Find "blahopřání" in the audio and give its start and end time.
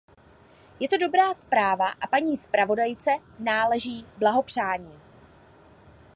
4.17-4.99